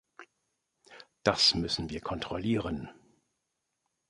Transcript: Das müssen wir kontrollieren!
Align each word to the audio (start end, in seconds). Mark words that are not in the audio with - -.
Das 1.21 1.53
müssen 1.53 1.91
wir 1.91 2.01
kontrollieren! 2.01 2.89